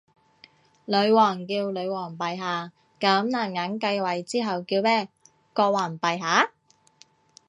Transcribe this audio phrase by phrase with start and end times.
[0.85, 5.09] 女王叫女皇陛下，噉男人繼位之後叫咩？
[5.53, 6.51] 國王陛下？